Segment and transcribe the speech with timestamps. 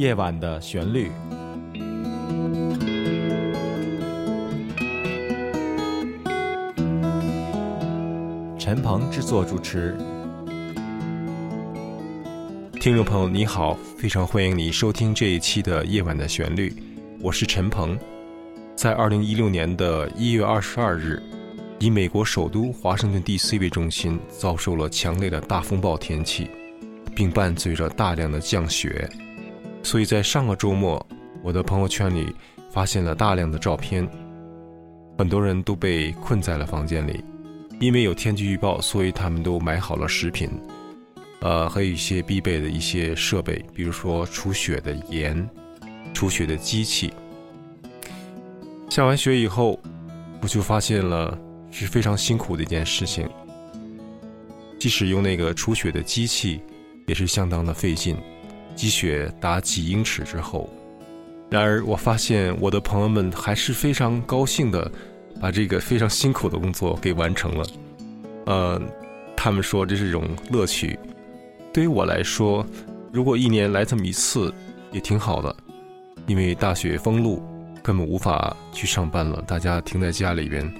[0.00, 1.12] 夜晚的旋律。
[8.58, 9.94] 陈鹏制作主持。
[12.80, 16.70] 听众朋友，你好，非常欢迎你收听这一期的《夜晚的旋律》，
[17.20, 17.98] 我是陈鹏。
[18.74, 21.22] 在二零一六年的一月二十二日，
[21.78, 23.58] 以美国首都华盛顿 D.C.
[23.58, 26.48] 为中心，遭受了强烈的大风暴天气，
[27.14, 29.06] 并伴随着大量的降雪。
[29.82, 31.04] 所以在上个周末，
[31.42, 32.34] 我的朋友圈里
[32.70, 34.08] 发现了大量的照片，
[35.18, 37.24] 很多人都被困在了房间里，
[37.80, 40.50] 因为有天气预报，所以他们都买好了食品。
[41.40, 45.48] 呃，还有一些必备的一些设备，比如说除雪的盐、
[46.12, 47.12] 除雪的机器。
[48.90, 49.80] 下完雪以后，
[50.42, 51.38] 我就发现了
[51.70, 53.26] 是非常辛苦的一件事情。
[54.78, 56.60] 即使用那个除雪的机器，
[57.06, 58.16] 也是相当的费劲，
[58.74, 60.68] 积雪达几英尺之后。
[61.50, 64.90] 然而，我发现我的朋友们还是非常高兴的，
[65.40, 67.66] 把这个非常辛苦的工作给完成了。
[68.46, 68.80] 呃，
[69.36, 70.98] 他们说这是一种乐趣。
[71.72, 72.64] 对于我来说，
[73.12, 74.52] 如果一年来这么一次，
[74.92, 75.54] 也挺好的，
[76.26, 77.42] 因为大雪封路，
[77.82, 79.42] 根本无法去上班了。
[79.42, 80.72] 大家停在家里边，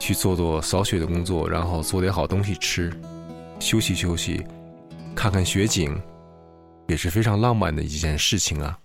[0.00, 2.92] 去做做扫雪的工作，然后做点好东西吃，
[3.60, 4.44] 休息休息，
[5.14, 5.96] 看看雪景，
[6.88, 8.78] 也是非常浪漫的一件事情啊。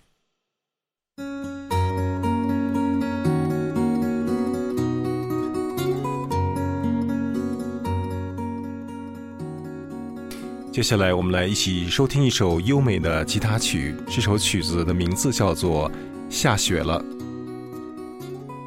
[10.71, 13.95] 接下来，我们来一起收听一首优美的吉他曲。
[14.05, 15.89] 这首曲子的名字叫做
[16.29, 17.03] 《下雪了》。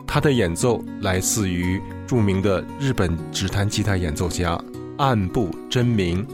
[0.08, 4.60] 它的演奏来自于著名的日本指弹吉他演奏家
[4.98, 6.26] 岸部真明。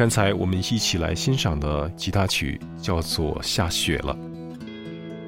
[0.00, 4.16] 刚才我们一起来欣赏的吉他曲叫做《下雪了》，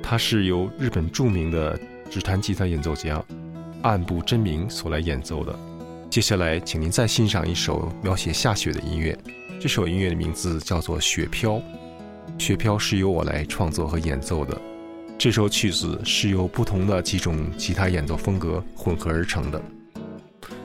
[0.02, 1.78] 它是由日本著名的
[2.08, 3.22] 指弹吉他演奏家
[3.82, 5.54] 岸部真明所来演奏的。
[6.08, 9.14] 接下来，请您再欣赏一首描写下雪的音乐。
[9.60, 11.56] 这首音乐的名字叫做《雪飘》，
[12.38, 14.58] 雪飘是由我来创作和演奏的。
[15.18, 19.60] 这首曲子是由不同的几种吉他演奏风格混合而成的，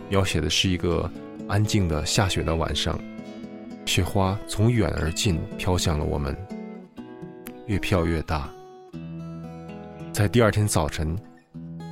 [0.07, 1.11] 描写的是一个
[1.49, 2.97] 安静的下雪的晚上。
[3.87, 6.35] 雪花从远而近飘向了我们，
[7.67, 8.49] 越飘越大。
[10.11, 11.17] 在第二天早晨，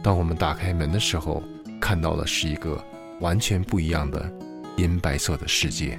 [0.03, 1.41] 当我们打开门的时候，
[1.79, 2.83] 看到的是一个
[3.21, 4.29] 完全不一样的
[4.75, 5.97] 银白色的世界。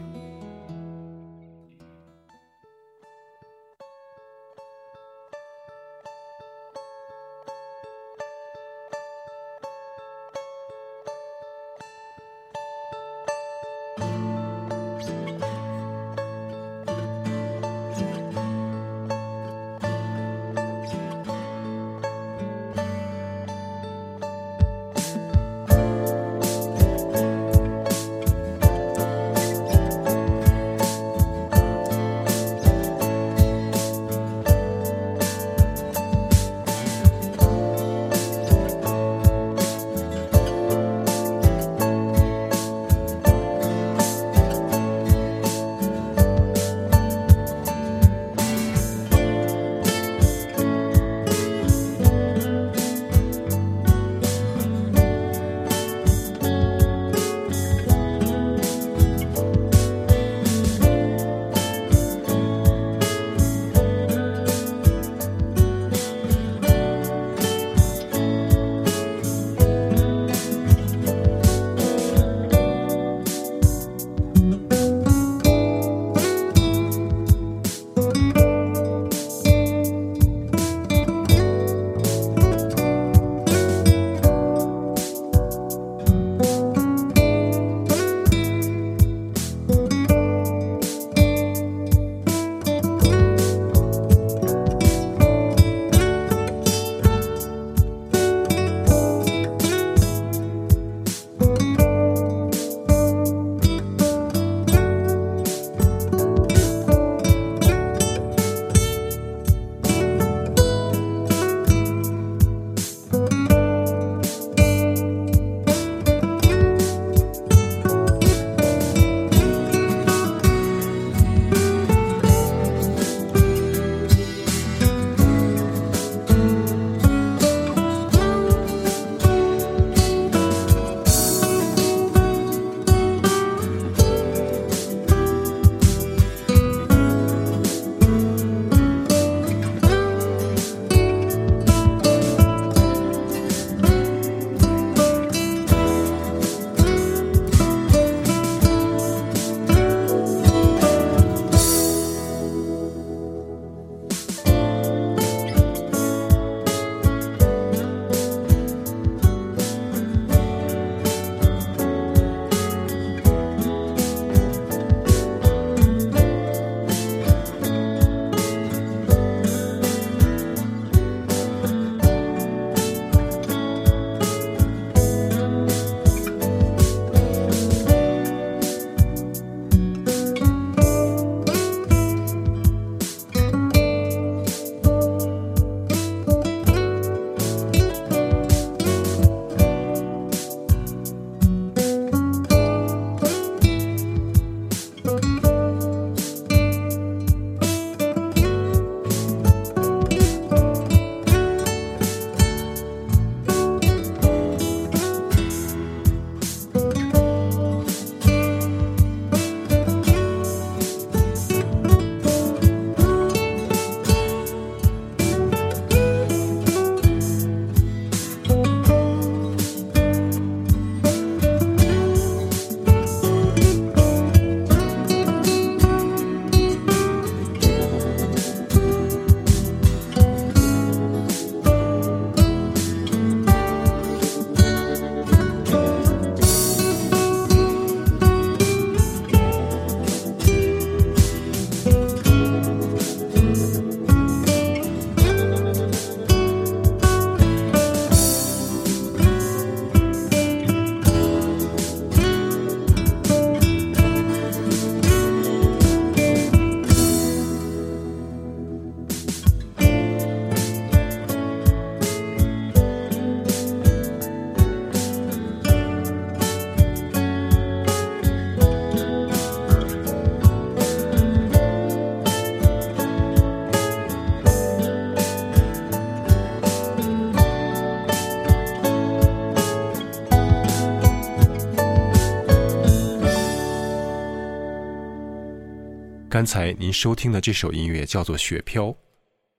[286.28, 288.86] 刚才您收听的这首音乐叫做《雪飘》，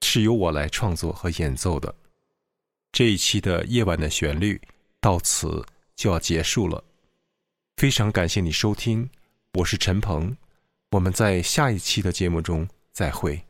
[0.02, 1.94] 是由我来创作和演奏的。
[2.92, 4.62] 这一期的夜晚的旋律
[5.00, 6.84] 到此就要结束了，
[7.78, 9.10] 非常感谢你收听，
[9.54, 10.36] 我是陈鹏，
[10.92, 13.47] 我们在下一期的节目中再会。